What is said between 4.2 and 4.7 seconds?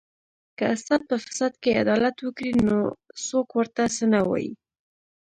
وايي